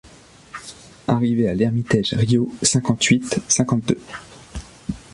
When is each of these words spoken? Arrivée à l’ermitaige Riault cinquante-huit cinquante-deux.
Arrivée 1.07 1.47
à 1.47 1.53
l’ermitaige 1.53 2.15
Riault 2.15 2.51
cinquante-huit 2.63 3.39
cinquante-deux. 3.47 3.99